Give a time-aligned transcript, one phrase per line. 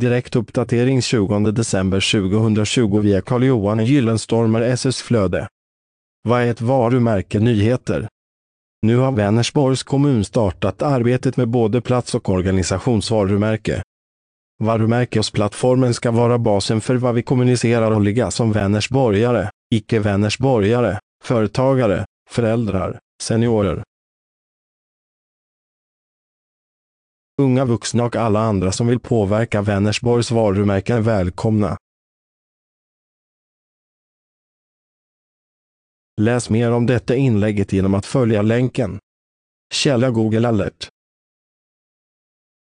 [0.00, 5.48] Direktuppdatering 20 december 2020 via Carl-Johan Gyllenstormer SS Flöde.
[6.28, 8.08] Vad är ett varumärke nyheter?
[8.82, 13.82] Nu har Vänersborgs kommun startat arbetet med både plats och organisationsvarumärke.
[14.62, 22.98] Varumärkesplattformen ska vara basen för vad vi kommunicerar och ligga som Vänersborgare, icke-Vänersborgare, företagare, föräldrar,
[23.22, 23.82] seniorer.
[27.40, 31.76] Unga vuxna och alla andra som vill påverka Vänersborgs varumärke är välkomna.
[36.20, 38.98] Läs mer om detta inlägget genom att följa länken.
[39.74, 40.88] Källa Google alert